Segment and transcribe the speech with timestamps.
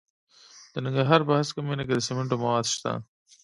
[0.73, 2.91] د ننګرهار په هسکه مینه کې د سمنټو مواد شته.